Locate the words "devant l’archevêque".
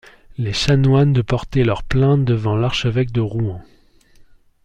2.25-3.11